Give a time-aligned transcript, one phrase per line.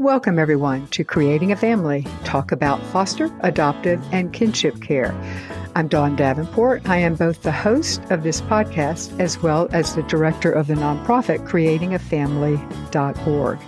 [0.00, 2.06] Welcome, everyone, to Creating a Family.
[2.22, 5.12] Talk about foster, adoptive, and kinship care.
[5.74, 6.88] I'm Dawn Davenport.
[6.88, 10.74] I am both the host of this podcast as well as the director of the
[10.74, 13.58] nonprofit creatingafamily.org.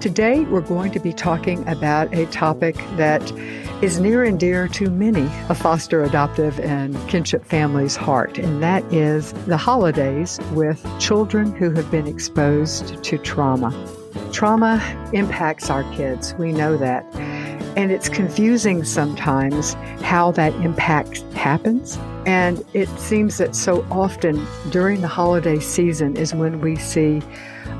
[0.00, 3.30] Today, we're going to be talking about a topic that
[3.82, 8.90] is near and dear to many a foster, adoptive, and kinship family's heart, and that
[8.90, 13.97] is the holidays with children who have been exposed to trauma.
[14.32, 14.80] Trauma
[15.12, 17.04] impacts our kids, we know that.
[17.76, 21.96] And it's confusing sometimes how that impact happens.
[22.26, 27.22] And it seems that so often during the holiday season is when we see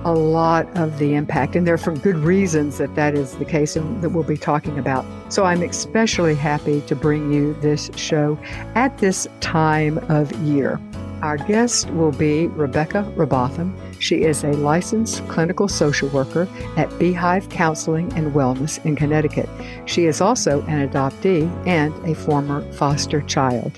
[0.04, 1.56] a lot of the impact.
[1.56, 4.36] And there are for good reasons that that is the case and that we'll be
[4.36, 5.04] talking about.
[5.32, 8.38] So I'm especially happy to bring you this show
[8.74, 10.80] at this time of year.
[11.22, 13.76] Our guest will be Rebecca Robotham.
[13.98, 19.48] She is a licensed clinical social worker at Beehive Counseling and Wellness in Connecticut.
[19.86, 23.72] She is also an adoptee and a former foster child.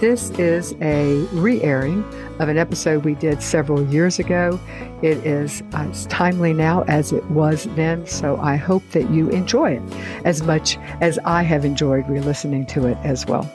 [0.00, 2.02] This is a re airing
[2.40, 4.58] of an episode we did several years ago.
[5.02, 9.74] It is as timely now as it was then, so I hope that you enjoy
[9.74, 9.82] it
[10.24, 13.48] as much as I have enjoyed re listening to it as well.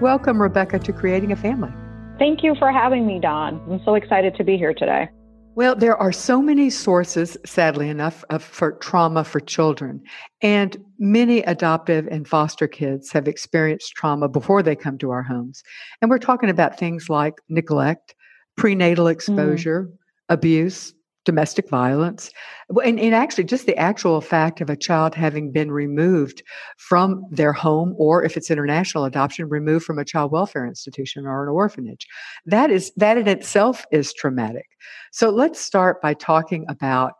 [0.00, 1.72] Welcome, Rebecca, to Creating a Family.
[2.18, 3.60] Thank you for having me, Dawn.
[3.70, 5.10] I'm so excited to be here today.
[5.54, 10.02] Well, there are so many sources, sadly enough, of, for trauma for children.
[10.42, 15.62] And many adoptive and foster kids have experienced trauma before they come to our homes.
[16.00, 18.14] And we're talking about things like neglect,
[18.56, 19.12] prenatal mm.
[19.12, 19.96] exposure, mm.
[20.28, 20.94] abuse,
[21.26, 22.30] domestic violence.
[22.82, 26.42] And, and, actually, just the actual fact of a child having been removed
[26.78, 31.42] from their home, or if it's international adoption, removed from a child welfare institution or
[31.42, 32.06] an orphanage.
[32.46, 34.66] That is that in itself is traumatic.
[35.12, 37.12] So let's start by talking about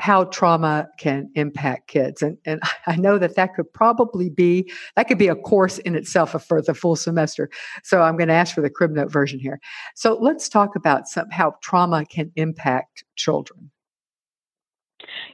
[0.00, 2.22] how trauma can impact kids.
[2.22, 5.94] And, and I know that that could probably be, that could be a course in
[5.94, 7.50] itself for the full semester.
[7.84, 9.60] So I'm going to ask for the crib note version here.
[9.94, 13.70] So let's talk about some, how trauma can impact children.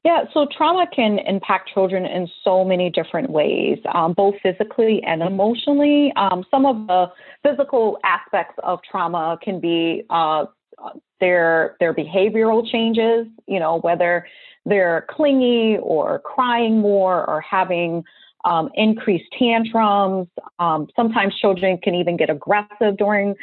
[0.04, 5.22] Yeah, so trauma can impact children in so many different ways, um, both physically and
[5.22, 6.12] emotionally.
[6.16, 7.06] Um, some of the
[7.42, 10.46] physical aspects of trauma can be uh,
[11.20, 13.26] their their behavioral changes.
[13.46, 14.26] You know, whether
[14.64, 18.04] they're clingy or crying more or having
[18.44, 20.28] um, increased tantrums.
[20.58, 23.34] Um, sometimes children can even get aggressive during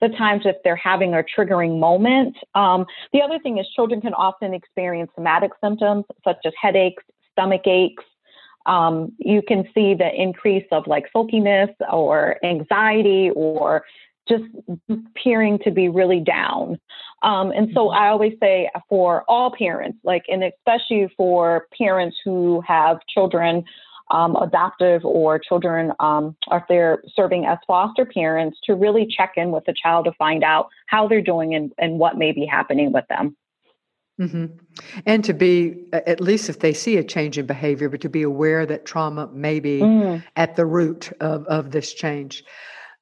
[0.00, 2.36] the times if they're having a triggering moment.
[2.54, 7.02] Um, the other thing is children can often experience somatic symptoms such as headaches,
[7.32, 8.04] stomach aches.
[8.66, 13.84] Um, you can see the increase of like sulkiness or anxiety or
[14.28, 14.44] just
[14.88, 16.78] appearing to be really down.
[17.22, 17.98] Um, and so mm-hmm.
[17.98, 23.64] I always say for all parents, like, and especially for parents who have children,
[24.10, 29.50] um, adoptive or children, um, if they're serving as foster parents, to really check in
[29.50, 32.92] with the child to find out how they're doing and, and what may be happening
[32.92, 33.36] with them.
[34.20, 34.46] Mm-hmm.
[35.06, 38.22] And to be, at least if they see a change in behavior, but to be
[38.22, 40.22] aware that trauma may be mm.
[40.36, 42.44] at the root of, of this change.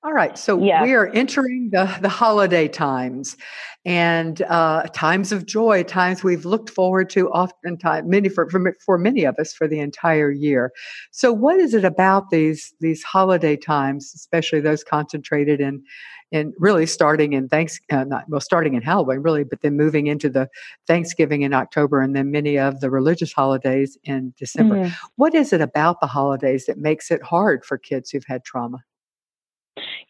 [0.02, 0.82] All right, so yeah.
[0.82, 3.36] we are entering the, the holiday times
[3.84, 8.96] and uh, times of joy, times we've looked forward to oftentimes, many for, for, for
[8.96, 10.72] many of us for the entire year.
[11.10, 15.82] So, what is it about these these holiday times, especially those concentrated in
[16.32, 20.06] in really starting in thanks uh, not well starting in Halloween really, but then moving
[20.06, 20.48] into the
[20.86, 24.76] Thanksgiving in October and then many of the religious holidays in December.
[24.76, 24.92] Mm.
[25.16, 28.78] What is it about the holidays that makes it hard for kids who've had trauma?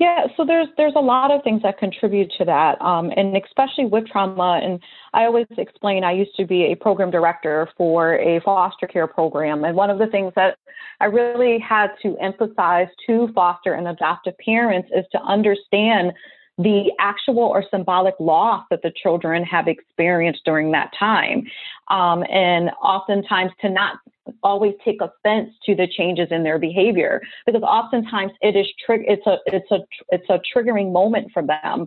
[0.01, 3.85] Yeah, so there's there's a lot of things that contribute to that, um, and especially
[3.85, 4.59] with trauma.
[4.65, 4.81] And
[5.13, 9.63] I always explain I used to be a program director for a foster care program,
[9.63, 10.57] and one of the things that
[11.01, 16.13] I really had to emphasize to foster and adoptive parents is to understand
[16.57, 21.45] the actual or symbolic loss that the children have experienced during that time.
[21.89, 23.99] Um, and oftentimes to not
[24.43, 29.39] always take offense to the changes in their behavior because oftentimes it is it's a
[29.47, 29.79] it's a
[30.11, 31.87] it's a triggering moment for them.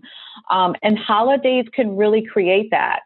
[0.49, 3.01] Um, and holidays can really create that.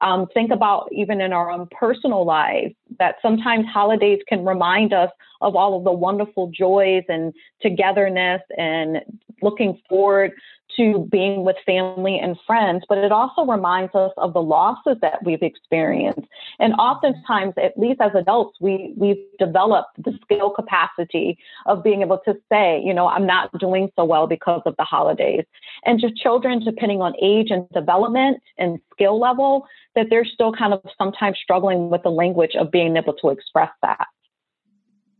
[0.00, 5.10] Um, think about even in our own personal lives that sometimes holidays can remind us
[5.40, 8.98] of all of the wonderful joys and togetherness and
[9.42, 10.32] looking forward
[10.76, 15.24] to being with family and friends, but it also reminds us of the losses that
[15.24, 16.26] we've experienced.
[16.58, 22.18] And oftentimes, at least as adults, we, we've developed the skill capacity of being able
[22.24, 25.44] to say, you know, I'm not doing so well because of the holidays.
[25.84, 30.72] And just children, depending on age and development and skill level, that they're still kind
[30.72, 34.06] of sometimes struggling with the language of being able to express that.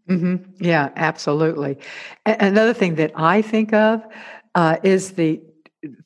[0.08, 0.64] Mm-hmm.
[0.64, 1.78] Yeah, absolutely.
[2.26, 4.02] A- another thing that I think of
[4.54, 5.40] uh, is the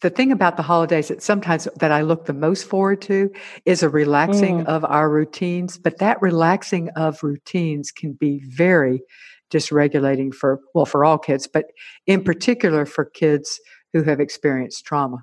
[0.00, 3.31] the thing about the holidays that sometimes that I look the most forward to
[3.66, 4.66] is a relaxing mm.
[4.66, 9.02] of our routines, but that relaxing of routines can be very
[9.52, 11.66] dysregulating for well for all kids, but
[12.06, 13.60] in particular for kids
[13.93, 15.19] who have experienced trauma.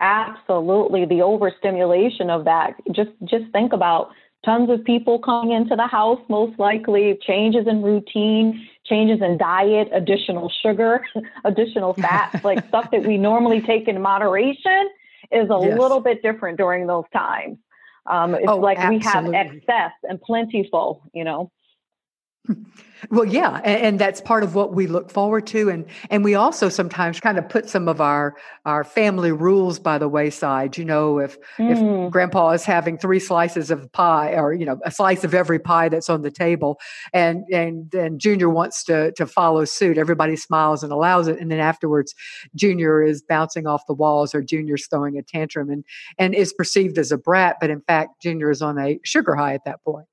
[0.00, 2.74] Absolutely, the overstimulation of that.
[2.90, 4.08] Just just think about
[4.44, 9.88] tons of people coming into the house, most likely changes in routine, changes in diet,
[9.92, 11.04] additional sugar,
[11.44, 14.90] additional fats, like stuff that we normally take in moderation
[15.30, 15.78] is a yes.
[15.78, 17.58] little bit different during those times.
[18.06, 19.30] Um, it's oh, like absolutely.
[19.30, 21.50] we have excess and plentiful, you know.
[23.10, 26.36] Well, yeah, and, and, that's part of what we look forward to, and and we
[26.36, 30.78] also sometimes kind of put some of our our family rules by the wayside.
[30.78, 32.06] You know, if mm.
[32.06, 35.58] if Grandpa is having three slices of pie, or you know, a slice of every
[35.58, 36.78] pie that's on the table,
[37.12, 41.50] and and and Junior wants to to follow suit, everybody smiles and allows it, and
[41.50, 42.14] then afterwards,
[42.54, 45.84] Junior is bouncing off the walls, or Junior's throwing a tantrum, and
[46.18, 49.54] and is perceived as a brat, but in fact, Junior is on a sugar high
[49.54, 50.06] at that point.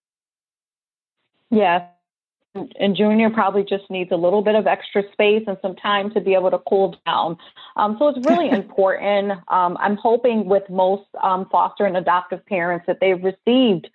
[1.51, 1.87] Yeah,
[2.55, 6.21] and junior probably just needs a little bit of extra space and some time to
[6.21, 7.37] be able to cool down.
[7.75, 9.31] Um, so it's really important.
[9.49, 13.89] Um, I'm hoping with most um, foster and adoptive parents that they've received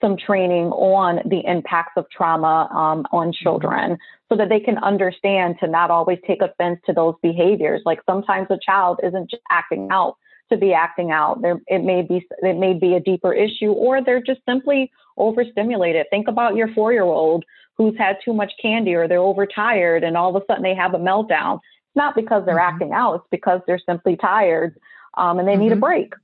[0.00, 3.42] some training on the impacts of trauma um, on mm-hmm.
[3.42, 7.82] children so that they can understand to not always take offense to those behaviors.
[7.84, 10.16] Like sometimes a child isn't just acting out
[10.50, 11.42] to be acting out.
[11.42, 16.06] There, it may be it may be a deeper issue, or they're just simply overstimulated.
[16.10, 17.44] Think about your four year old
[17.78, 20.94] who's had too much candy or they're overtired and all of a sudden they have
[20.94, 21.54] a meltdown.
[21.54, 22.74] It's not because they're mm-hmm.
[22.74, 24.76] acting out, it's because they're simply tired
[25.16, 25.62] um, and they mm-hmm.
[25.62, 25.80] need a mm-hmm.
[25.80, 26.14] break.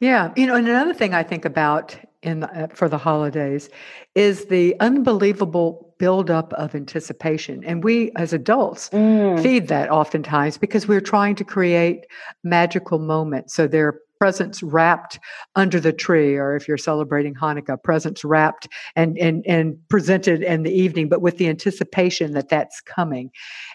[0.00, 3.68] Yeah, you know, and another thing I think about in the, uh, for the holidays
[4.14, 9.42] is the unbelievable buildup of anticipation, and we as adults mm.
[9.42, 12.06] feed that oftentimes because we're trying to create
[12.44, 13.54] magical moments.
[13.54, 15.18] So they're presents wrapped
[15.56, 20.62] under the tree, or if you're celebrating Hanukkah, presents wrapped and and and presented in
[20.62, 23.30] the evening, but with the anticipation that that's coming,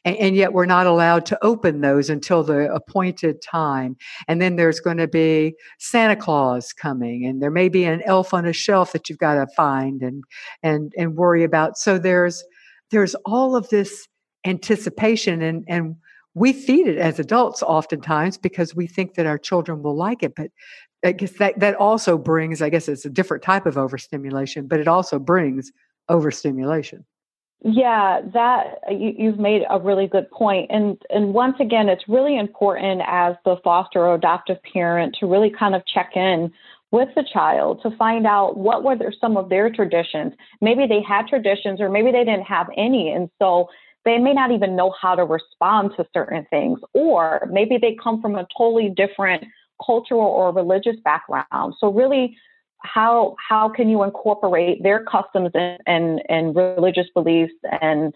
[0.06, 3.96] and, and yet we're not allowed to open those until the appointed time.
[4.28, 8.34] And then there's going to be Santa Claus coming, and there may be an elf
[8.34, 10.24] on a shelf that you've got to find and
[10.62, 11.78] and and worry about.
[11.78, 12.44] So there's
[12.92, 14.08] there's all of this
[14.46, 15.96] anticipation and and
[16.36, 20.34] we feed it as adults oftentimes because we think that our children will like it
[20.36, 20.50] but
[21.04, 24.80] i guess that that also brings i guess it's a different type of overstimulation but
[24.80, 25.72] it also brings
[26.10, 27.06] overstimulation.
[27.66, 32.38] Yeah that you, you've made a really good point and and once again it's really
[32.38, 36.52] important as the foster or adoptive parent to really kind of check in
[36.92, 40.34] with the child to find out what were some of their traditions.
[40.62, 43.70] Maybe they had traditions or maybe they didn't have any and so
[44.06, 48.22] they may not even know how to respond to certain things, or maybe they come
[48.22, 49.44] from a totally different
[49.84, 51.74] cultural or religious background.
[51.80, 52.38] So really,
[52.80, 58.14] how how can you incorporate their customs and and, and religious beliefs and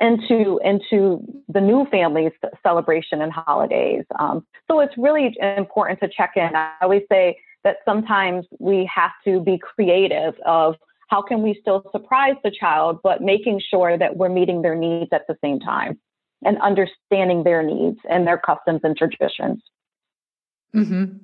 [0.00, 2.32] into into the new family's
[2.62, 4.04] celebration and holidays.
[4.18, 6.56] Um, so it's really important to check in.
[6.56, 10.76] I always say that sometimes we have to be creative of
[11.10, 15.10] how can we still surprise the child, but making sure that we're meeting their needs
[15.12, 15.98] at the same time
[16.44, 19.60] and understanding their needs and their customs and traditions.
[20.74, 21.16] Mm-hmm.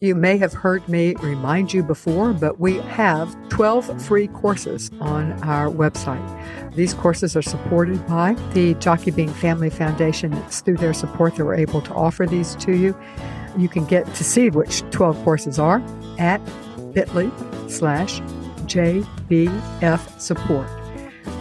[0.00, 5.32] You may have heard me remind you before, but we have 12 free courses on
[5.44, 6.74] our website.
[6.74, 10.32] These courses are supported by the Jockey Being Family Foundation.
[10.32, 12.98] It's through their support that we're able to offer these to you.
[13.56, 15.80] You can get to see which 12 courses are
[16.18, 16.40] at
[16.94, 17.30] bit.ly
[17.72, 18.20] slash
[18.66, 20.68] JBF support.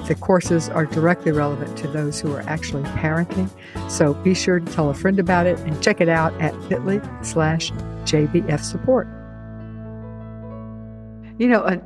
[0.07, 3.49] The courses are directly relevant to those who are actually parenting,
[3.89, 7.01] so be sure to tell a friend about it and check it out at bit.ly
[7.21, 7.71] slash
[8.03, 9.07] JBF support.
[11.37, 11.81] You know, an,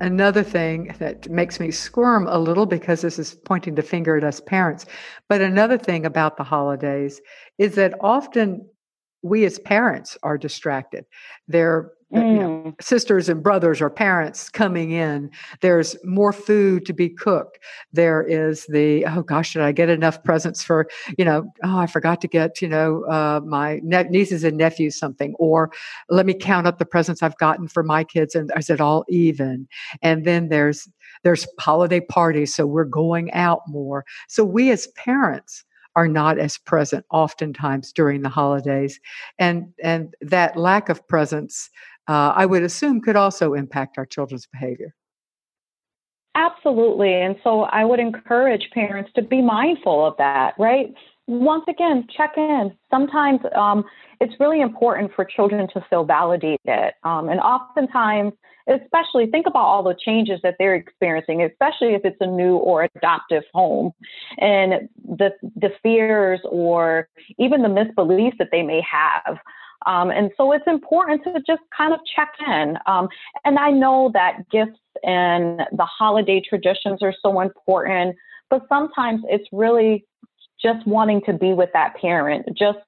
[0.00, 4.24] another thing that makes me squirm a little because this is pointing the finger at
[4.24, 4.86] us parents,
[5.28, 7.20] but another thing about the holidays
[7.58, 8.66] is that often
[9.22, 11.04] we as parents are distracted.
[11.48, 12.32] They're mm.
[12.32, 12.82] you know, mm.
[12.82, 15.30] sisters and brothers or parents coming in.
[15.60, 17.58] There's more food to be cooked.
[17.92, 20.88] There is the oh gosh, did I get enough presents for
[21.18, 21.44] you know?
[21.64, 25.70] Oh, I forgot to get you know uh, my ne- nieces and nephews something, or
[26.08, 29.04] let me count up the presents I've gotten for my kids, and is it all
[29.08, 29.68] even?
[30.02, 30.88] And then there's
[31.22, 34.04] there's holiday parties, so we're going out more.
[34.28, 35.64] So we as parents
[35.94, 38.98] are not as present oftentimes during the holidays
[39.38, 41.68] and and that lack of presence
[42.08, 44.94] uh, I would assume could also impact our children's behavior.
[46.34, 47.12] Absolutely.
[47.12, 50.94] And so I would encourage parents to be mindful of that, right?
[51.26, 52.72] Once again, check in.
[52.90, 53.84] Sometimes um,
[54.20, 56.94] it's really important for children to feel validated.
[57.04, 58.32] Um, and oftentimes,
[58.66, 62.88] especially think about all the changes that they're experiencing, especially if it's a new or
[62.96, 63.92] adoptive home
[64.38, 69.38] and the, the fears or even the misbeliefs that they may have.
[69.86, 72.76] Um, and so it's important to just kind of check in.
[72.86, 73.08] Um,
[73.44, 78.16] and I know that gifts and the holiday traditions are so important,
[78.50, 80.04] but sometimes it's really
[80.60, 82.78] just wanting to be with that parent, just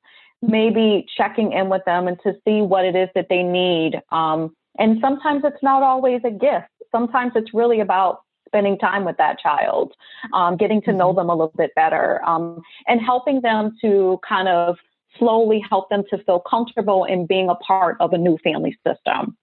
[0.43, 4.01] maybe checking in with them and to see what it is that they need.
[4.13, 6.69] Um, and sometimes it's not always a gift.
[6.93, 9.93] Sometimes it's really about spending time with that child,
[10.33, 11.19] um, getting to know mm-hmm.
[11.19, 14.77] them a little bit better, um, and helping them to kind of
[15.19, 19.37] slowly help them to feel comfortable in being a part of a new family system.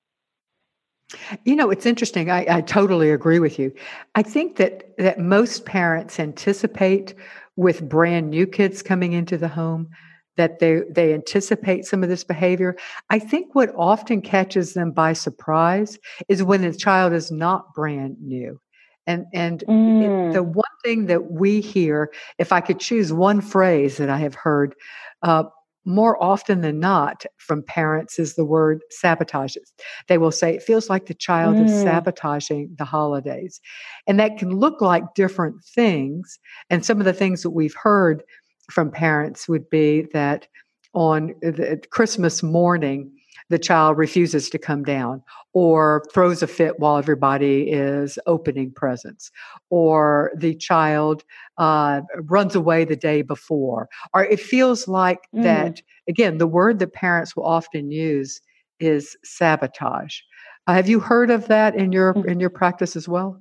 [1.44, 2.30] You know, it's interesting.
[2.30, 3.74] I, I, totally agree with you.
[4.16, 7.13] I think that that most parents anticipate
[7.58, 9.90] with brand new kids coming into the home
[10.38, 12.78] that they they anticipate some of this behavior.
[13.10, 16.00] I think what often catches them by surprise
[16.30, 18.60] is when the child is not brand new.
[19.08, 20.30] And and mm.
[20.30, 24.18] it, the one thing that we hear, if I could choose one phrase that I
[24.18, 24.75] have heard
[25.24, 25.44] uh,
[25.86, 29.72] more often than not from parents is the word sabotages.
[30.08, 31.66] They will say it feels like the child mm.
[31.66, 33.60] is sabotaging the holidays.
[34.08, 36.40] And that can look like different things.
[36.70, 38.24] And some of the things that we've heard
[38.70, 40.48] from parents would be that
[40.94, 43.12] on the Christmas morning,
[43.51, 45.22] the child refuses to come down
[45.53, 49.29] or throws a fit while everybody is opening presents
[49.70, 51.24] or the child
[51.58, 55.43] uh, runs away the day before or it feels like mm.
[55.43, 58.41] that again the word that parents will often use
[58.79, 60.20] is sabotage
[60.67, 62.25] uh, have you heard of that in your mm.
[62.25, 63.38] in your practice as well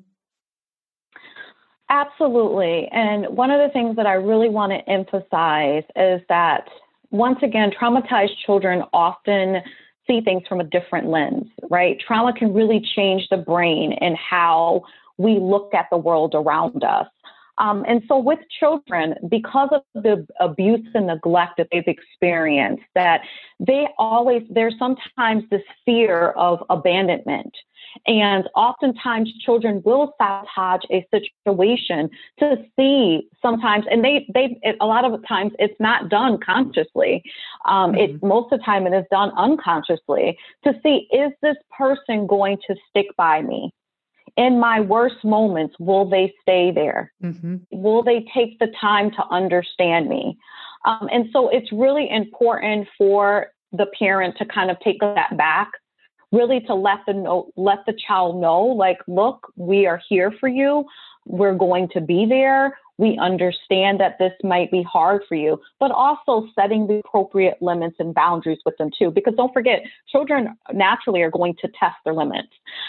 [1.89, 6.69] absolutely and one of the things that i really want to emphasize is that
[7.13, 9.63] once again traumatized children often
[10.11, 11.99] see things from a different lens, right?
[12.05, 14.83] Trauma can really change the brain and how
[15.19, 17.07] we look at the world around us.
[17.61, 23.21] Um, and so with children, because of the abuse and neglect that they've experienced, that
[23.61, 27.55] they always, there's sometimes this fear of abandonment.
[28.07, 34.87] And oftentimes children will sabotage a situation to see sometimes, and they, they, it, a
[34.87, 37.23] lot of times it's not done consciously.
[37.67, 38.17] Um, mm-hmm.
[38.17, 42.59] It, most of the time it is done unconsciously to see, is this person going
[42.69, 43.71] to stick by me?
[44.37, 47.13] In my worst moments, will they stay there?
[47.23, 47.57] Mm-hmm.
[47.71, 50.39] Will they take the time to understand me?
[50.85, 55.71] Um, and so it's really important for the parent to kind of take that back
[56.33, 60.49] really to let the know, let the child know, like, look, we are here for
[60.49, 60.85] you.
[61.27, 62.79] We're going to be there.
[62.99, 67.97] We understand that this might be hard for you, but also setting the appropriate limits
[67.99, 69.11] and boundaries with them too.
[69.11, 72.49] Because don't forget, children naturally are going to test their limits.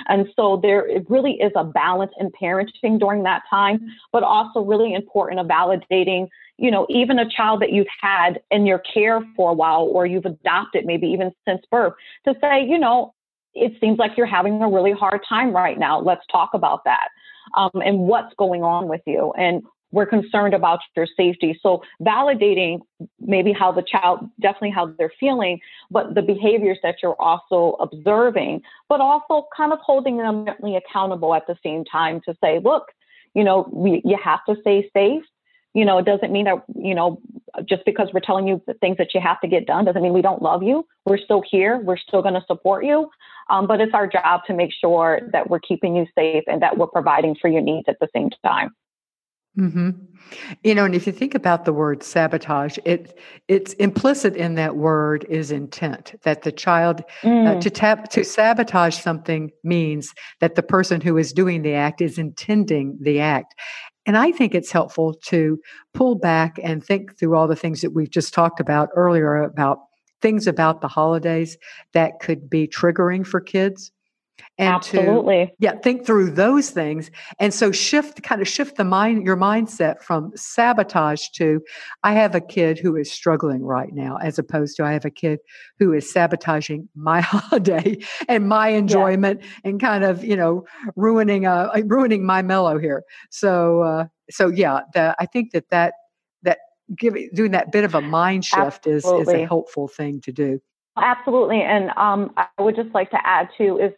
[0.10, 4.94] And so there really is a balance in parenting during that time, but also really
[4.94, 9.50] important of validating you know, even a child that you've had in your care for
[9.50, 13.16] a while or you've adopted maybe even since birth to say, you know,
[13.56, 16.00] it seems like you're having a really hard time right now.
[16.00, 17.08] Let's talk about that
[17.56, 19.34] um, and what's going on with you.
[19.38, 21.60] And we're concerned about your safety.
[21.62, 22.80] So validating
[23.20, 28.62] maybe how the child, definitely how they're feeling, but the behaviors that you're also observing,
[28.88, 32.86] but also kind of holding them accountable at the same time to say, look,
[33.34, 35.24] you know, we, you have to stay safe
[35.74, 37.22] you know, it doesn't mean that, you know,
[37.66, 40.14] just because we're telling you the things that you have to get done doesn't mean
[40.14, 40.86] we don't love you.
[41.06, 41.80] We're still here.
[41.80, 43.10] We're still going to support you.
[43.50, 46.78] Um, but it's our job to make sure that we're keeping you safe and that
[46.78, 48.72] we're providing for your needs at the same time.
[49.60, 49.90] Mm-hmm.
[50.64, 54.78] You know, and if you think about the word sabotage, it it's implicit in that
[54.78, 56.16] word is intent.
[56.24, 57.58] That the child uh, mm.
[57.58, 62.00] uh, to tap to sabotage something means that the person who is doing the act
[62.00, 63.54] is intending the act,
[64.06, 65.60] and I think it's helpful to
[65.94, 69.80] pull back and think through all the things that we've just talked about earlier about
[70.22, 71.58] things about the holidays
[71.94, 73.92] that could be triggering for kids
[74.58, 75.48] and Absolutely.
[75.48, 79.38] to yeah think through those things and so shift kind of shift the mind your
[79.38, 81.62] mindset from sabotage to
[82.04, 85.10] i have a kid who is struggling right now as opposed to i have a
[85.10, 85.40] kid
[85.80, 89.50] who is sabotaging my holiday and my enjoyment yeah.
[89.66, 94.82] and kind of you know ruining uh ruining my mellow here so uh so yeah
[94.94, 95.94] the, i think that that
[96.44, 96.60] that
[96.96, 100.60] giving doing that bit of a mind shift is is a helpful thing to do
[100.98, 101.62] Absolutely.
[101.62, 103.92] And um, I would just like to add too is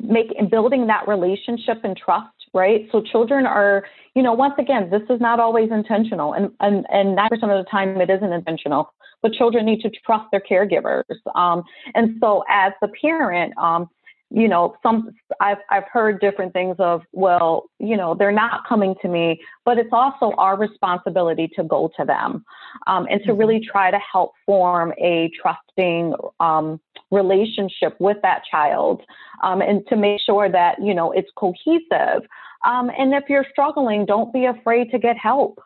[0.00, 2.88] make building that relationship and trust right?
[2.92, 7.16] So children are you know once again this is not always intentional and and and
[7.16, 11.02] 9% of the time it isn't intentional but children need to trust their caregivers.
[11.34, 11.64] Um,
[11.94, 13.88] and so as the parent um,
[14.30, 18.94] you know, some I've I've heard different things of, well, you know, they're not coming
[19.02, 22.44] to me, but it's also our responsibility to go to them,
[22.86, 23.70] um, and to really mm-hmm.
[23.70, 26.78] try to help form a trusting um,
[27.10, 29.02] relationship with that child,
[29.42, 32.28] um, and to make sure that you know it's cohesive.
[32.66, 35.58] Um, and if you're struggling, don't be afraid to get help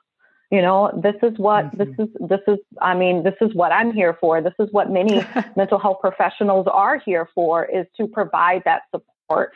[0.53, 1.79] you know this is what mm-hmm.
[1.79, 4.41] this is this is i mean this is what i'm here for.
[4.41, 5.25] This is what many
[5.57, 9.53] mental health professionals are here for is to provide that support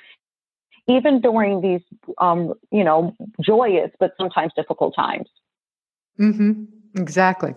[0.89, 1.83] even during these
[2.19, 5.29] um, you know joyous but sometimes difficult times.
[6.19, 6.65] Mm-hmm.
[6.99, 7.55] exactly.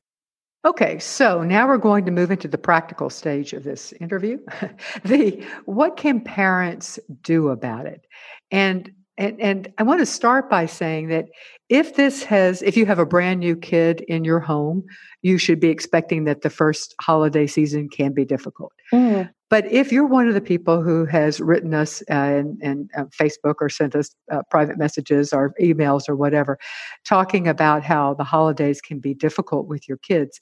[0.65, 4.38] Okay so now we're going to move into the practical stage of this interview.
[5.05, 8.05] The what can parents do about it?
[8.51, 11.26] And and, and I want to start by saying that
[11.68, 14.86] if this has, if you have a brand new kid in your home,
[15.22, 18.72] you should be expecting that the first holiday season can be difficult.
[18.94, 19.30] Mm.
[19.50, 23.56] But if you're one of the people who has written us uh, and, uh, Facebook
[23.60, 26.58] or sent us uh, private messages or emails or whatever,
[27.06, 30.40] talking about how the holidays can be difficult with your kids,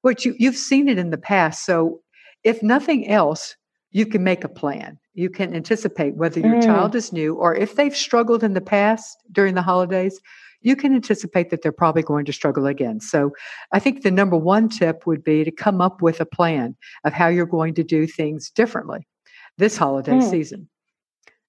[0.00, 1.66] which you, you've seen it in the past.
[1.66, 2.00] So
[2.42, 3.54] if nothing else,
[3.90, 4.98] you can make a plan.
[5.14, 6.64] You can anticipate whether your mm.
[6.64, 10.20] child is new or if they've struggled in the past during the holidays,
[10.60, 12.98] you can anticipate that they're probably going to struggle again.
[12.98, 13.32] So
[13.72, 17.12] I think the number one tip would be to come up with a plan of
[17.12, 19.06] how you're going to do things differently
[19.58, 20.30] this holiday mm.
[20.30, 20.68] season.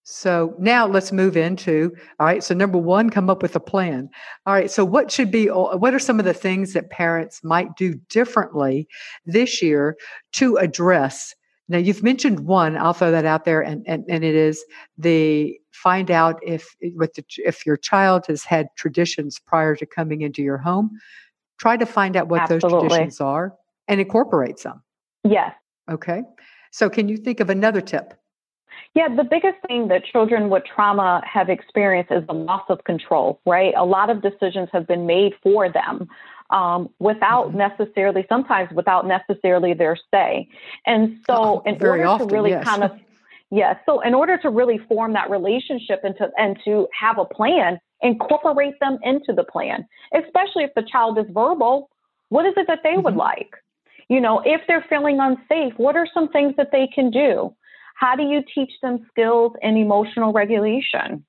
[0.07, 2.43] So now let's move into all right.
[2.43, 4.07] So number one, come up with a plan.
[4.45, 4.69] All right.
[4.69, 5.47] So what should be?
[5.47, 8.87] What are some of the things that parents might do differently
[9.25, 9.97] this year
[10.33, 11.33] to address
[11.67, 12.77] now you've mentioned one.
[12.77, 14.63] I'll throw that out there, and and, and it is
[14.97, 20.21] the find out if with the, if your child has had traditions prior to coming
[20.21, 20.91] into your home.
[21.57, 22.69] Try to find out what Absolutely.
[22.69, 23.53] those traditions are
[23.87, 24.81] and incorporate some.
[25.23, 25.53] Yes.
[25.89, 26.23] Okay.
[26.71, 28.13] So can you think of another tip?
[28.93, 33.39] Yeah, the biggest thing that children with trauma have experienced is the loss of control,
[33.45, 33.73] right?
[33.77, 36.09] A lot of decisions have been made for them
[36.49, 37.57] um, without mm-hmm.
[37.57, 40.47] necessarily, sometimes without necessarily their say.
[40.85, 42.63] And so, oh, in order often, to really yes.
[42.63, 42.91] kind of,
[43.51, 47.25] yeah, so in order to really form that relationship and to, and to have a
[47.25, 51.89] plan, incorporate them into the plan, especially if the child is verbal.
[52.29, 53.03] What is it that they mm-hmm.
[53.03, 53.55] would like?
[54.07, 57.55] You know, if they're feeling unsafe, what are some things that they can do?
[57.95, 61.25] How do you teach them skills and emotional regulation?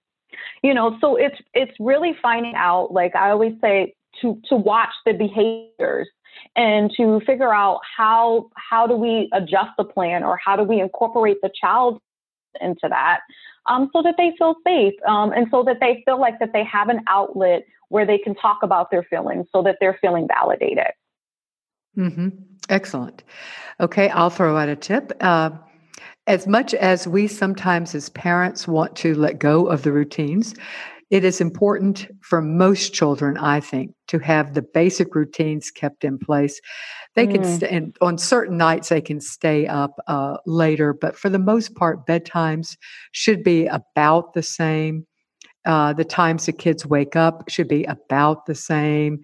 [0.62, 2.92] You know, so it's it's really finding out.
[2.92, 6.09] Like I always say, to to watch the behaviors
[6.55, 10.81] and to figure out how how do we adjust the plan or how do we
[10.81, 12.00] incorporate the child
[12.61, 13.20] into that
[13.66, 16.64] um, so that they feel safe um, and so that they feel like that they
[16.64, 20.92] have an outlet where they can talk about their feelings so that they're feeling validated.
[21.96, 22.29] Mm-hmm.
[22.68, 23.22] excellent.
[23.81, 25.12] Okay i'll throw out a tip.
[25.20, 25.50] Uh,
[26.26, 30.55] as much as we sometimes as parents want to let go of the routines
[31.11, 36.19] it is important for most children, I think, to have the basic routines kept in
[36.19, 36.61] place.
[37.14, 37.33] They mm.
[37.33, 41.38] can, st- and on certain nights, they can stay up uh, later, but for the
[41.38, 42.77] most part, bedtimes
[43.12, 45.07] should be about the same.
[45.64, 49.21] Uh, the times the kids wake up should be about the same.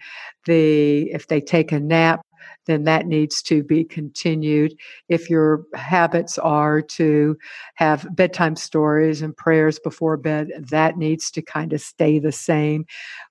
[0.46, 2.20] The if they take a nap,
[2.66, 4.74] then that needs to be continued.
[5.08, 7.36] If your habits are to
[7.74, 12.86] have bedtime stories and prayers before bed, that needs to kind of stay the same,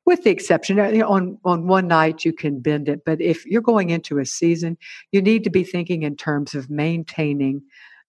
[0.06, 3.06] with the exception uh, on, on one night you can bend it.
[3.06, 4.78] But if you're going into a season,
[5.12, 7.62] you need to be thinking in terms of maintaining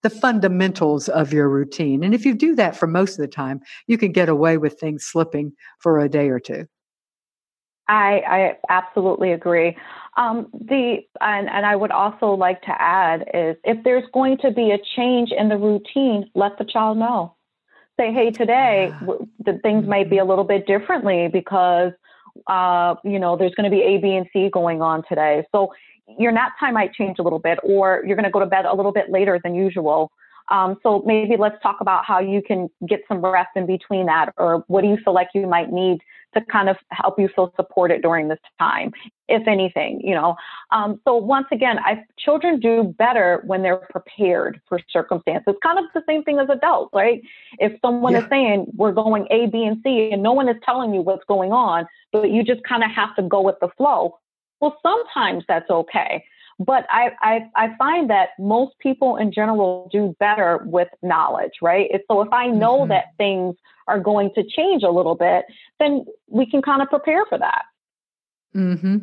[0.03, 2.03] the fundamentals of your routine.
[2.03, 4.79] And if you do that for most of the time, you can get away with
[4.79, 6.67] things slipping for a day or two.
[7.89, 9.77] I, I absolutely agree.
[10.17, 14.51] Um, the and, and I would also like to add is if there's going to
[14.51, 17.35] be a change in the routine, let the child know.
[17.99, 19.15] Say, hey, today yeah.
[19.45, 20.31] the things might be a mm-hmm.
[20.31, 21.93] little bit differently because
[22.47, 25.45] uh, you know there's going to be A, B, and C going on today.
[25.53, 25.73] So
[26.19, 28.65] your nap time might change a little bit, or you're going to go to bed
[28.65, 30.11] a little bit later than usual.
[30.51, 34.33] Um, so maybe let's talk about how you can get some rest in between that,
[34.37, 36.01] or what do you feel like you might need
[36.35, 38.93] to kind of help you feel supported during this time,
[39.29, 40.37] if anything, you know.
[40.71, 45.55] Um, so once again, I, children do better when they're prepared for circumstances.
[45.63, 47.21] Kind of the same thing as adults, right?
[47.59, 48.25] If someone yeah.
[48.25, 51.25] is saying we're going A, B, and C, and no one is telling you what's
[51.25, 54.19] going on, but you just kind of have to go with the flow.
[54.61, 56.25] Well, sometimes that's okay.
[56.65, 61.91] But I, I, I find that most people in general do better with knowledge, right?
[62.09, 62.91] so if I know mm-hmm.
[62.91, 63.57] that things
[63.89, 65.45] are going to change a little bit,
[65.79, 67.65] then we can kind of prepare for that.
[68.55, 68.99] Mm-hmm.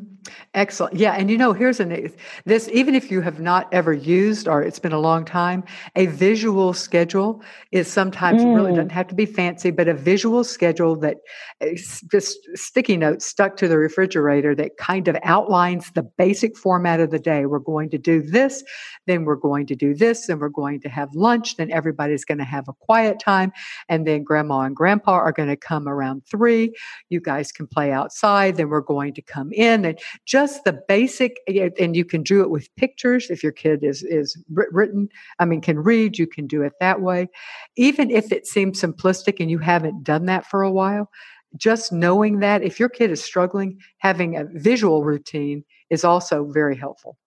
[0.53, 0.95] Excellent.
[0.95, 2.12] Yeah, and you know, here's an
[2.45, 5.63] this even if you have not ever used or it's been a long time,
[5.95, 8.55] a visual schedule is sometimes mm.
[8.55, 11.17] really doesn't have to be fancy, but a visual schedule that
[11.62, 16.99] is just sticky notes stuck to the refrigerator that kind of outlines the basic format
[16.99, 17.45] of the day.
[17.45, 18.63] We're going to do this,
[19.07, 22.39] then we're going to do this, then we're going to have lunch, then everybody's going
[22.39, 23.51] to have a quiet time,
[23.88, 26.73] and then grandma and grandpa are going to come around three.
[27.09, 30.73] You guys can play outside, then we're going to come come in and just the
[30.88, 31.38] basic
[31.80, 35.08] and you can do it with pictures if your kid is is written
[35.39, 37.28] i mean can read you can do it that way.
[37.75, 41.10] Even if it seems simplistic and you haven't done that for a while
[41.56, 46.75] just knowing that if your kid is struggling having a visual routine is also very
[46.75, 47.17] helpful.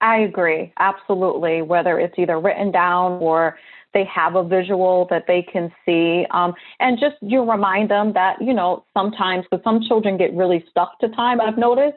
[0.00, 3.56] I agree absolutely whether it's either written down or
[3.94, 6.26] they have a visual that they can see.
[6.30, 10.64] Um, and just you remind them that, you know, sometimes, because some children get really
[10.68, 11.96] stuck to time, I've noticed.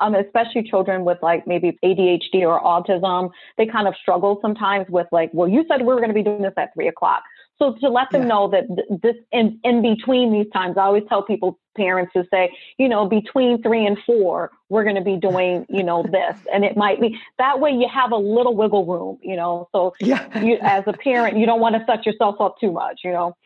[0.00, 5.08] Um, especially children with like maybe ADHD or autism, they kind of struggle sometimes with
[5.10, 7.24] like, well, you said we were going to be doing this at three o'clock.
[7.58, 8.28] So to let them yeah.
[8.28, 8.64] know that
[9.02, 13.06] this in, in between these times, I always tell people, parents to say, you know,
[13.06, 17.00] between three and four, we're going to be doing, you know, this, and it might
[17.00, 17.70] be that way.
[17.70, 19.68] You have a little wiggle room, you know.
[19.72, 20.42] So yeah.
[20.42, 23.36] you, as a parent, you don't want to set yourself up too much, you know.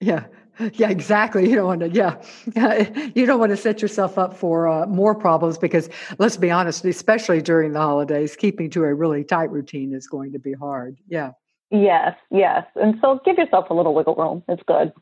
[0.00, 0.24] Yeah.
[0.72, 1.50] Yeah, exactly.
[1.50, 2.16] You don't want to, yeah,
[3.14, 6.82] you don't want to set yourself up for uh, more problems because let's be honest,
[6.86, 10.96] especially during the holidays, keeping to a really tight routine is going to be hard.
[11.08, 11.32] Yeah.
[11.70, 12.64] Yes, yes.
[12.76, 14.42] And so give yourself a little wiggle room.
[14.48, 14.92] It's good.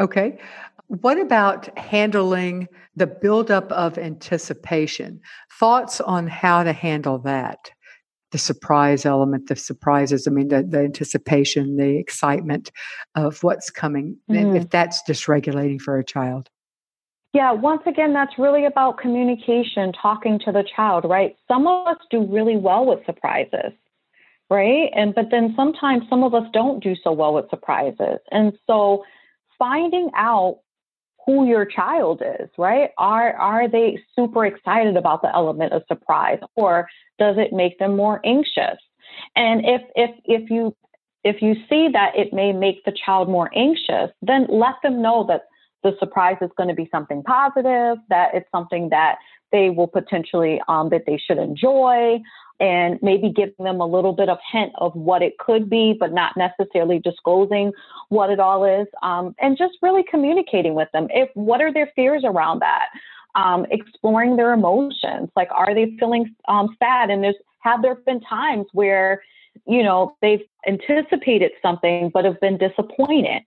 [0.00, 0.38] Okay.
[0.88, 5.20] What about handling the buildup of anticipation?
[5.58, 7.70] Thoughts on how to handle that?
[8.30, 12.70] The surprise element, the surprises, I mean, the, the anticipation, the excitement
[13.14, 14.56] of what's coming, mm.
[14.56, 16.48] if that's dysregulating for a child.
[17.34, 21.36] Yeah, once again, that's really about communication, talking to the child, right?
[21.46, 23.72] Some of us do really well with surprises
[24.50, 24.90] right?
[24.94, 28.18] And but then sometimes some of us don't do so well with surprises.
[28.30, 29.04] And so
[29.58, 30.60] finding out
[31.26, 32.90] who your child is, right?
[32.96, 37.96] Are are they super excited about the element of surprise or does it make them
[37.96, 38.78] more anxious?
[39.36, 40.74] And if if if you
[41.24, 45.26] if you see that it may make the child more anxious, then let them know
[45.28, 45.42] that
[45.82, 49.16] the surprise is going to be something positive, that it's something that
[49.52, 52.18] they will potentially um, that they should enjoy,
[52.60, 56.12] and maybe giving them a little bit of hint of what it could be, but
[56.12, 57.72] not necessarily disclosing
[58.08, 61.06] what it all is, um, and just really communicating with them.
[61.10, 62.86] If what are their fears around that?
[63.34, 67.10] Um, exploring their emotions, like are they feeling um, sad?
[67.10, 69.22] And there's have there been times where
[69.66, 73.42] you know they've anticipated something but have been disappointed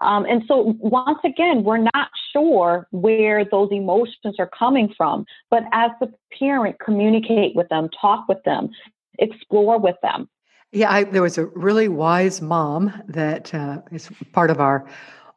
[0.00, 5.24] um, and so, once again, we're not sure where those emotions are coming from.
[5.50, 8.70] But as the parent, communicate with them, talk with them,
[9.18, 10.28] explore with them.
[10.72, 14.88] Yeah, I, there was a really wise mom that uh, is part of our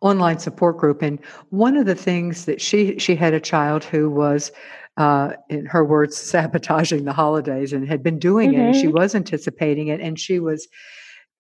[0.02, 1.20] online support group, and
[1.50, 4.52] one of the things that she she had a child who was
[4.98, 8.62] uh, in her words, sabotaging the holidays and had been doing mm-hmm.
[8.62, 8.66] it.
[8.66, 8.98] And she mm-hmm.
[8.98, 10.00] was anticipating it.
[10.00, 10.68] And she was,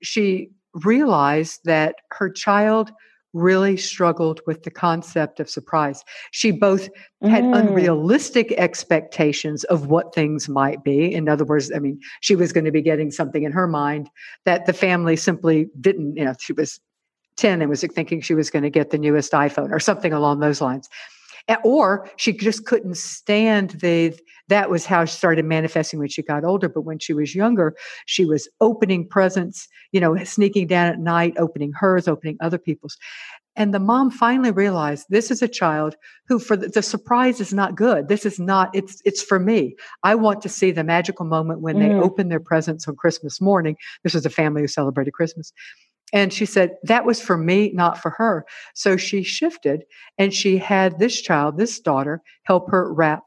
[0.02, 2.92] she realized that her child
[3.34, 6.04] really struggled with the concept of surprise.
[6.32, 6.88] She both
[7.24, 7.58] had mm.
[7.58, 11.12] unrealistic expectations of what things might be.
[11.12, 14.10] In other words, I mean, she was going to be getting something in her mind
[14.46, 16.80] that the family simply didn't, you know, she was
[17.38, 20.40] 10 and was thinking she was going to get the newest iPhone or something along
[20.40, 20.88] those lines
[21.64, 24.18] or she just couldn't stand the
[24.50, 27.76] that was how she started manifesting when she got older but when she was younger
[28.06, 32.98] she was opening presents you know sneaking down at night opening hers opening other people's.
[33.56, 35.96] And the mom finally realized this is a child
[36.28, 38.08] who for the, the, surprise is not good.
[38.08, 39.76] This is not it's it's for me.
[40.02, 41.80] I want to see the magical moment when mm.
[41.80, 43.76] they open their presents on christmas morning.
[44.04, 45.54] This was a family who celebrated christmas
[46.14, 48.46] and she said, that was for me, not for her.
[48.76, 49.84] So she shifted
[50.18, 53.24] and she had this child, this daughter, help her wrap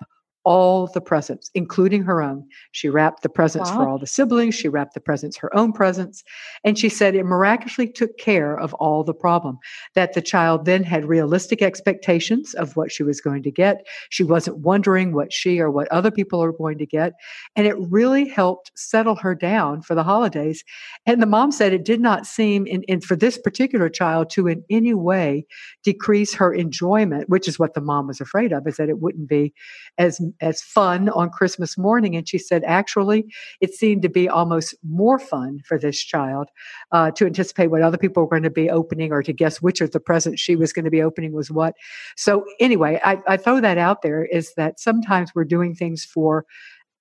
[0.46, 2.46] all the presents, including her own.
[2.70, 3.76] She wrapped the presents wow.
[3.76, 6.22] for all the siblings, she wrapped the presents, her own presents.
[6.62, 9.58] And she said it miraculously took care of all the problem.
[9.96, 13.84] That the child then had realistic expectations of what she was going to get.
[14.10, 17.14] She wasn't wondering what she or what other people are going to get.
[17.56, 20.62] And it really helped settle her down for the holidays.
[21.06, 24.46] And the mom said it did not seem, in, in for this particular child, to
[24.46, 25.44] in any way
[25.82, 29.28] decrease her enjoyment, which is what the mom was afraid of, is that it wouldn't
[29.28, 29.52] be
[29.98, 32.16] as as fun on Christmas morning.
[32.16, 36.48] And she said, actually, it seemed to be almost more fun for this child
[36.92, 39.80] uh, to anticipate what other people were going to be opening or to guess which
[39.80, 41.74] of the presents she was going to be opening was what.
[42.16, 46.44] So, anyway, I, I throw that out there is that sometimes we're doing things for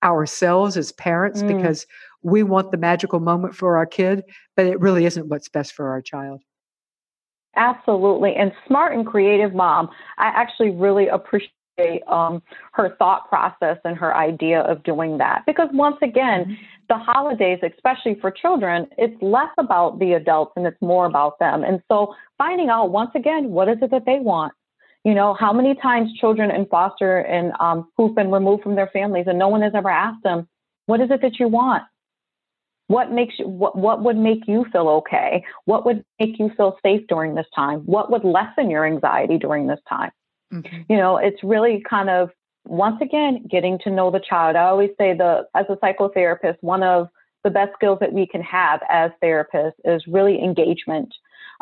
[0.02, 1.56] ourselves as parents mm.
[1.56, 1.86] because
[2.22, 4.22] we want the magical moment for our kid,
[4.56, 6.42] but it really isn't what's best for our child.
[7.56, 8.34] Absolutely.
[8.34, 11.50] And smart and creative mom, I actually really appreciate
[12.06, 15.42] um, her thought process and her idea of doing that.
[15.46, 16.54] Because once again, mm-hmm.
[16.88, 21.64] the holidays, especially for children, it's less about the adults and it's more about them.
[21.64, 24.52] And so finding out once again, what is it that they want?
[25.04, 28.90] You know, how many times children in foster and um, who've been removed from their
[28.92, 30.48] families and no one has ever asked them,
[30.86, 31.84] what is it that you want?
[32.88, 35.44] What makes you, what, what would make you feel okay?
[35.64, 37.80] What would make you feel safe during this time?
[37.80, 40.10] What would lessen your anxiety during this time?
[40.52, 40.82] Mm-hmm.
[40.88, 42.30] You know, it's really kind of
[42.66, 44.56] once again getting to know the child.
[44.56, 47.08] I always say the as a psychotherapist, one of
[47.44, 51.14] the best skills that we can have as therapists is really engagement.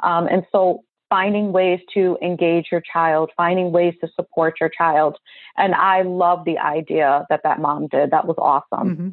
[0.02, 5.16] Um, and so finding ways to engage your child, finding ways to support your child.
[5.56, 8.10] And I love the idea that that mom did.
[8.10, 8.88] That was awesome.
[8.88, 9.08] Mm-hmm.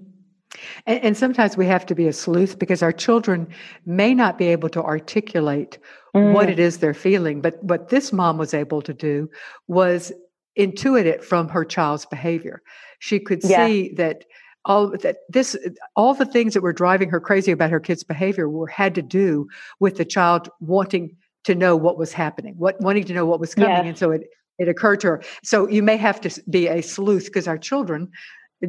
[0.86, 3.48] And, and, sometimes we have to be a sleuth because our children
[3.86, 5.78] may not be able to articulate
[6.16, 6.34] mm.
[6.34, 7.42] what it is they're feeling.
[7.42, 9.30] But what this mom was able to do
[9.68, 10.12] was
[10.58, 12.62] intuit it from her child's behavior.
[13.00, 13.66] She could yeah.
[13.66, 14.26] see that
[14.66, 15.58] all that this
[15.96, 19.02] all the things that were driving her crazy about her kid's behavior were had to
[19.02, 19.48] do
[19.80, 23.56] with the child wanting to know what was happening, what wanting to know what was
[23.56, 23.88] coming.
[23.88, 25.24] And so it it occurred to her.
[25.44, 28.12] So you may have to be a sleuth because our children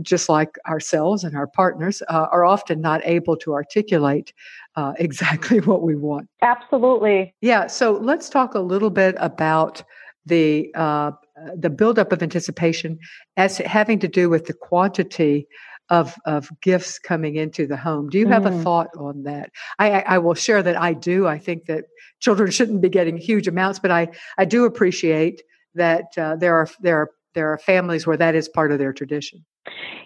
[0.01, 4.33] just like ourselves and our partners, uh, are often not able to articulate
[4.77, 6.29] uh, exactly what we want.
[6.41, 7.35] Absolutely.
[7.41, 7.67] Yeah.
[7.67, 9.83] So let's talk a little bit about
[10.25, 11.13] the uh,
[11.57, 12.99] the buildup of anticipation
[13.37, 15.47] as having to do with the quantity
[15.91, 18.09] of of gifts coming into the home.
[18.09, 18.59] Do you have mm.
[18.59, 19.51] a thought on that?
[19.79, 21.27] I, I, I will share that I do.
[21.27, 21.85] I think that
[22.21, 25.43] children shouldn't be getting huge amounts, but I I do appreciate
[25.75, 28.93] that uh, there are there are there are families where that is part of their
[28.93, 29.45] tradition.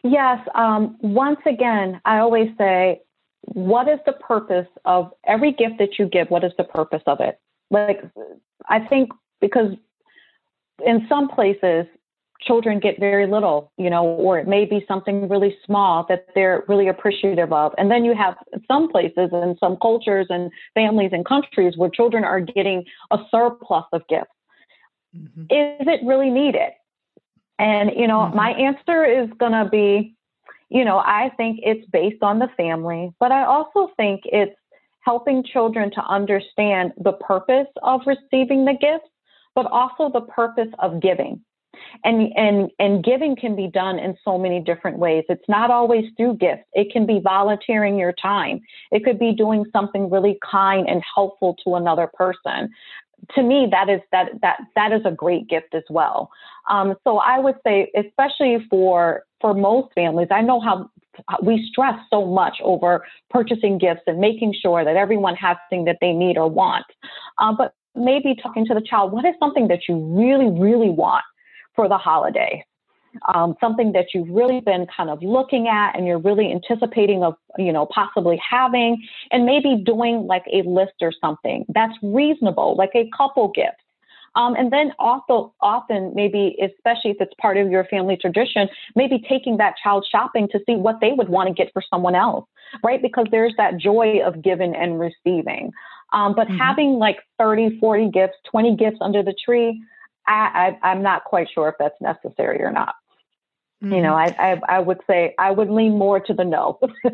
[0.02, 0.38] Yes.
[0.54, 3.00] Um, once again, I always say,
[3.42, 6.28] what is the purpose of every gift that you give?
[6.30, 7.40] What is the purpose of it?
[7.70, 8.02] Like,
[8.68, 9.10] I think
[9.40, 9.72] because
[10.84, 11.86] in some places,
[12.40, 16.64] children get very little, you know, or it may be something really small that they're
[16.68, 17.72] really appreciative of.
[17.78, 18.34] And then you have
[18.68, 23.84] some places and some cultures and families and countries where children are getting a surplus
[23.92, 24.30] of gifts.
[25.16, 25.42] Mm-hmm.
[25.42, 26.72] Is it really needed?
[27.58, 28.36] And, you know, mm-hmm.
[28.36, 30.14] my answer is going to be,
[30.68, 34.56] you know, I think it's based on the family, but I also think it's
[35.00, 39.08] helping children to understand the purpose of receiving the gifts,
[39.54, 41.40] but also the purpose of giving.
[42.04, 45.24] And, and, and giving can be done in so many different ways.
[45.28, 46.64] It's not always through gifts.
[46.72, 48.60] It can be volunteering your time.
[48.90, 52.70] It could be doing something really kind and helpful to another person
[53.34, 56.30] to me that is that that that is a great gift as well.
[56.70, 60.90] Um, so i would say especially for for most families i know how
[61.42, 65.96] we stress so much over purchasing gifts and making sure that everyone has thing that
[66.00, 66.84] they need or want.
[67.38, 71.24] Uh, but maybe talking to the child what is something that you really really want
[71.74, 72.62] for the holiday
[73.34, 77.34] um, something that you've really been kind of looking at and you're really anticipating of,
[77.58, 82.90] you know, possibly having, and maybe doing like a list or something that's reasonable, like
[82.94, 83.76] a couple gift.
[84.36, 89.24] Um, and then also often maybe, especially if it's part of your family tradition, maybe
[89.26, 92.44] taking that child shopping to see what they would want to get for someone else,
[92.84, 93.00] right?
[93.00, 95.72] Because there's that joy of giving and receiving.
[96.12, 96.58] Um, but mm-hmm.
[96.58, 99.82] having like 30, 40 gifts, 20 gifts under the tree,
[100.26, 102.94] I, I, I'm not quite sure if that's necessary or not.
[103.82, 103.94] Mm-hmm.
[103.94, 104.40] You know, mm-hmm.
[104.40, 106.78] I, I I would say I would lean more to the no.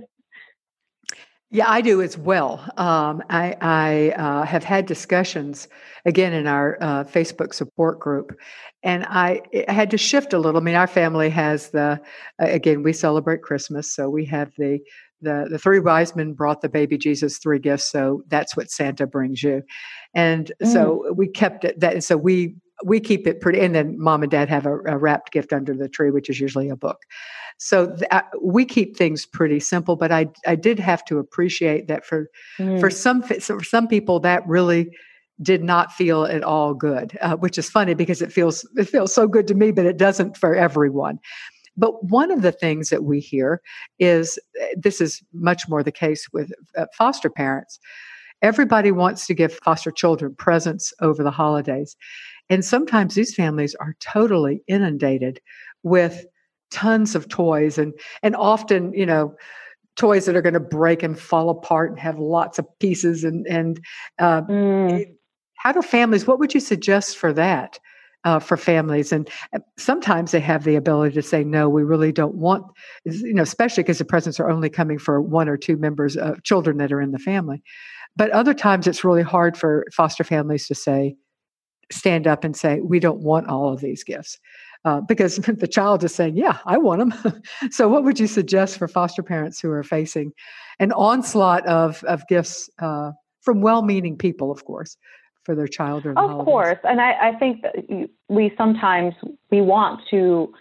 [1.55, 2.67] Yeah, I do as well.
[2.79, 5.69] Um, I, I uh, have had discussions
[6.07, 8.35] again in our uh, Facebook support group,
[8.83, 10.59] and I, I, had to shift a little.
[10.59, 12.01] I mean, our family has the
[12.39, 14.79] again we celebrate Christmas, so we have the
[15.21, 19.07] the the three wise men brought the baby Jesus three gifts, so that's what Santa
[19.07, 19.63] brings you,
[20.15, 20.73] and mm.
[20.73, 21.93] so we kept it that.
[21.93, 24.97] And So we we keep it pretty, and then mom and dad have a, a
[24.97, 27.03] wrapped gift under the tree, which is usually a book.
[27.59, 29.97] So that, uh, we keep things pretty simple.
[29.97, 32.81] But I I did have to appreciate that for mm.
[32.81, 34.91] for some for some people that really
[35.41, 39.15] did not feel at all good, uh, which is funny because it feels it feels
[39.15, 41.19] so good to me, but it doesn't for everyone.
[41.77, 43.63] But one of the things that we hear
[43.99, 47.79] is uh, this is much more the case with uh, foster parents.
[48.43, 51.97] Everybody wants to give foster children presents over the holidays.
[52.51, 55.41] And sometimes these families are totally inundated
[55.83, 56.27] with
[56.71, 59.35] tons of toys and and often, you know,
[59.97, 63.47] toys that are going to break and fall apart and have lots of pieces and
[63.47, 63.81] and
[64.19, 65.07] uh, mm.
[65.57, 67.79] how do families what would you suggest for that
[68.25, 72.13] uh, for families and uh, sometimes they have the ability to say no we really
[72.13, 72.65] don't want
[73.05, 76.43] you know especially because the presents are only coming for one or two members of
[76.45, 77.63] children that are in the family
[78.15, 81.17] but other times it's really hard for foster families to say
[81.93, 84.39] stand up and say, we don't want all of these gifts.
[84.85, 87.43] Uh, because the child is saying, yeah, I want them.
[87.71, 90.33] so, what would you suggest for foster parents who are facing
[90.81, 94.97] an onslaught of, of gifts uh, from well meaning people, of course?
[95.45, 96.45] For their child or of holidays.
[96.45, 97.65] course and I, I think
[98.29, 99.15] we sometimes
[99.51, 100.53] we want to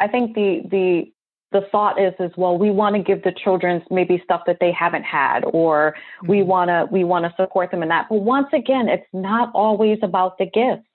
[0.00, 1.12] i think the the
[1.52, 4.72] the thought is is well we want to give the children maybe stuff that they
[4.72, 6.30] haven't had or mm-hmm.
[6.30, 9.50] we want to we want to support them in that but once again it's not
[9.54, 10.86] always about the gifts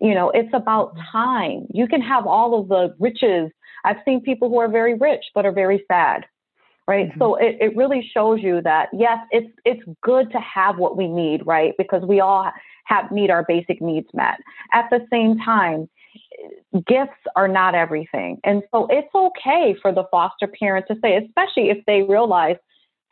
[0.00, 1.16] you know it's about mm-hmm.
[1.16, 3.50] time you can have all of the riches
[3.84, 6.24] i've seen people who are very rich but are very sad
[6.86, 7.20] right mm-hmm.
[7.20, 11.08] so it, it really shows you that yes it's it's good to have what we
[11.08, 12.50] need right because we all
[12.84, 14.38] have need our basic needs met
[14.72, 15.88] at the same time
[16.86, 18.40] gifts are not everything.
[18.44, 22.56] And so it's okay for the foster parent to say, especially if they realize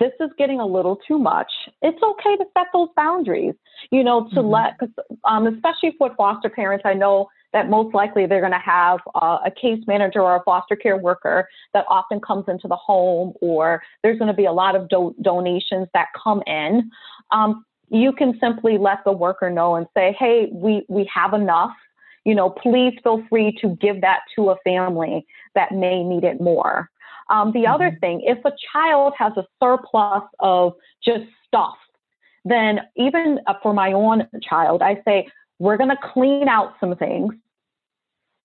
[0.00, 1.50] this is getting a little too much.
[1.80, 3.54] It's okay to set those boundaries,
[3.90, 4.48] you know, to mm-hmm.
[4.48, 4.80] let,
[5.24, 9.38] um, especially for foster parents, I know that most likely they're going to have uh,
[9.44, 13.82] a case manager or a foster care worker that often comes into the home, or
[14.02, 16.90] there's going to be a lot of do- donations that come in.
[17.30, 21.72] Um, you can simply let the worker know and say, hey, we, we have enough
[22.24, 26.40] you know, please feel free to give that to a family that may need it
[26.40, 26.90] more.
[27.30, 27.72] Um, the mm-hmm.
[27.72, 31.76] other thing, if a child has a surplus of just stuff,
[32.44, 35.28] then even uh, for my own child, I say,
[35.62, 37.34] we're going to clean out some things.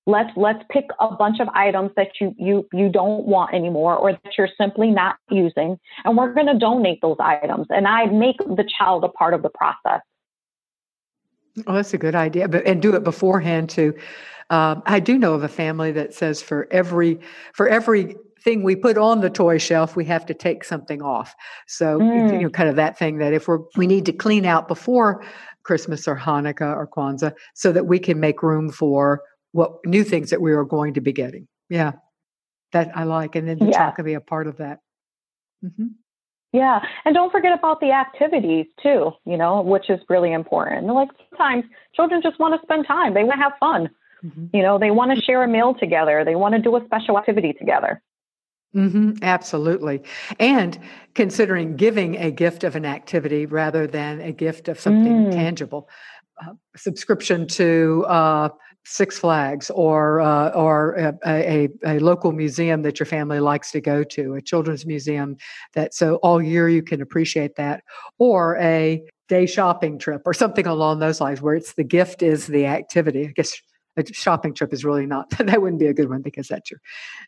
[0.06, 4.14] Let's let's pick a bunch of items that you you you don't want anymore or
[4.14, 7.66] that you're simply not using, and we're going to donate those items.
[7.72, 10.02] And I make the child a part of the process.
[11.66, 13.96] Oh, that's a good idea, but and do it beforehand too.
[14.50, 17.20] Um, I do know of a family that says for every
[17.54, 21.36] for every thing we put on the toy shelf, we have to take something off.
[21.68, 22.32] So mm.
[22.32, 25.26] you know, kind of that thing that if we're we need to clean out before
[25.68, 30.30] Christmas or Hanukkah or Kwanzaa, so that we can make room for what new things
[30.30, 31.48] that we are going to be getting.
[31.70, 31.92] Yeah,
[32.72, 33.92] that I like, and then the yeah.
[33.92, 34.80] can be a part of that.
[35.64, 35.88] Mm-hmm.
[36.54, 40.88] Yeah, and don't forget about the activities too, you know, which is really important.
[40.88, 43.90] Like sometimes children just want to spend time, they want to have fun.
[44.24, 44.56] Mm-hmm.
[44.56, 47.18] You know, they want to share a meal together, they want to do a special
[47.20, 48.02] activity together.
[48.78, 50.04] Mm-hmm, absolutely.
[50.40, 50.78] And
[51.16, 55.32] considering giving a gift of an activity rather than a gift of something mm.
[55.32, 55.90] tangible.
[56.40, 58.50] Uh, subscription to uh,
[58.86, 63.82] Six Flags or uh, or a, a, a, local museum that your family likes to
[63.82, 65.36] go to, a children's museum
[65.74, 67.84] that so all year you can appreciate that,
[68.20, 72.48] or a day shopping trip or something along those lines where it's the gift is
[72.48, 73.26] the activity.
[73.26, 73.60] I guess
[73.98, 76.80] a shopping trip is really not that wouldn't be a good one because that's your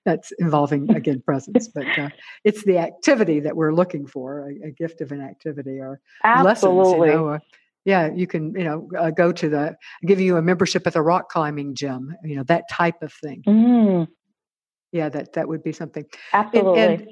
[0.06, 2.10] that's involving again presents but uh,
[2.44, 6.80] it's the activity that we're looking for a, a gift of an activity or Absolutely.
[6.80, 7.40] lessons you know, uh,
[7.86, 11.02] yeah you can you know uh, go to the give you a membership at the
[11.02, 14.08] rock climbing gym you know that type of thing mm.
[14.92, 17.10] yeah that that would be something absolutely and, and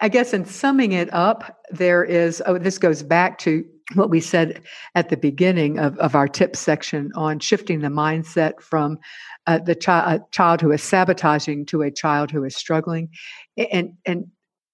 [0.00, 4.20] i guess in summing it up there is oh this goes back to what we
[4.20, 4.60] said
[4.94, 8.98] at the beginning of, of our tip section on shifting the mindset from
[9.46, 13.08] uh, the chi- child who is sabotaging to a child who is struggling
[13.56, 14.26] and and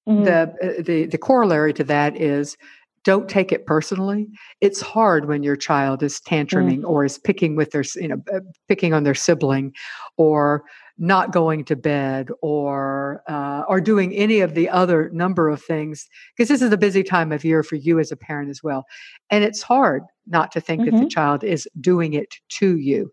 [0.09, 0.25] mm-hmm.
[0.25, 2.57] the uh, the the corollary to that is
[3.05, 4.29] don't take it personally.
[4.61, 6.89] It's hard when your child is tantruming mm.
[6.89, 9.73] or is picking with their, you know, uh, picking on their sibling,
[10.17, 10.63] or
[11.03, 16.09] not going to bed, or uh, or doing any of the other number of things.
[16.37, 18.85] Because this is a busy time of year for you as a parent as well,
[19.29, 20.91] and it's hard not to think mm-hmm.
[20.91, 21.09] that the mm-hmm.
[21.09, 23.13] child is doing it to you.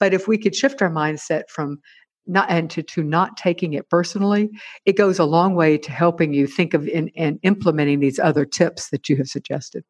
[0.00, 1.78] But if we could shift our mindset from
[2.26, 4.50] not and to, to not taking it personally
[4.84, 8.44] it goes a long way to helping you think of in, and implementing these other
[8.44, 9.84] tips that you have suggested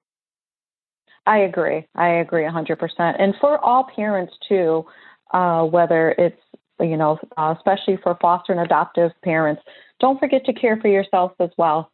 [1.26, 1.86] I agree.
[1.97, 3.16] I agree 100%.
[3.18, 4.86] And for all parents, too,
[5.34, 6.40] uh, whether it's,
[6.80, 9.62] you know, uh, especially for foster and adoptive parents,
[10.00, 11.90] don't forget to care for yourself as well.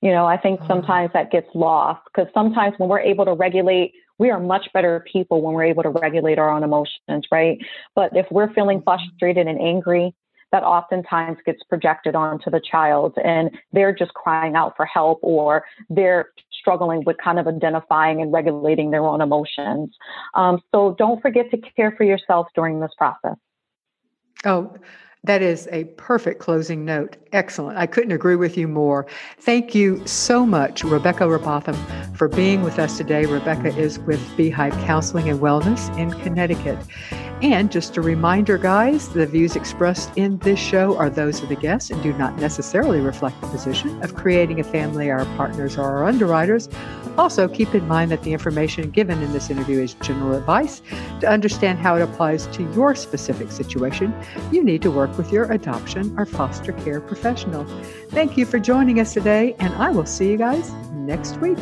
[0.00, 0.68] You know, I think mm-hmm.
[0.68, 5.04] sometimes that gets lost because sometimes when we're able to regulate, we are much better
[5.10, 7.58] people when we're able to regulate our own emotions, right?
[7.94, 8.84] But if we're feeling mm-hmm.
[8.84, 10.14] frustrated and angry,
[10.52, 15.64] that oftentimes gets projected onto the child and they're just crying out for help or
[15.90, 19.90] they're struggling with kind of identifying and regulating their own emotions.
[20.34, 23.34] Um, so don't forget to care for yourself during this process.
[24.42, 24.74] Oh,
[25.24, 27.16] that is a perfect closing note.
[27.32, 27.78] Excellent.
[27.78, 29.06] I couldn't agree with you more.
[29.40, 31.76] Thank you so much, Rebecca Robotham,
[32.14, 33.24] for being with us today.
[33.24, 36.78] Rebecca is with Beehive Counseling and Wellness in Connecticut.
[37.42, 41.56] And just a reminder, guys, the views expressed in this show are those of the
[41.56, 45.82] guests and do not necessarily reflect the position of creating a family, our partners, or
[45.82, 46.68] our underwriters.
[47.18, 50.82] Also, keep in mind that the information given in this interview is general advice.
[51.20, 54.14] To understand how it applies to your specific situation,
[54.50, 57.64] you need to work with your adoption or foster care professional.
[58.10, 61.58] Thank you for joining us today, and I will see you guys next week.